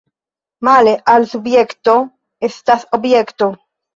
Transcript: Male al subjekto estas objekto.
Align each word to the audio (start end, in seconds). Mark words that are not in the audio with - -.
Male 0.67 0.93
al 1.15 1.27
subjekto 1.33 1.95
estas 2.49 2.87
objekto. 2.99 3.53